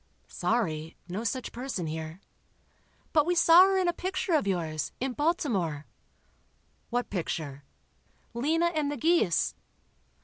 [0.27, 2.21] "Sorry—no such person here."
[3.13, 5.85] "But we saw her in a picture of yours, in Baltimore."
[6.89, 7.65] "What picture?"
[8.33, 9.53] "'Lena and the Geese.